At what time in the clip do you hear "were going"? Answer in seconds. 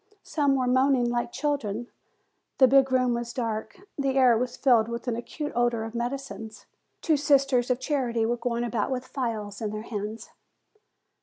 8.25-8.63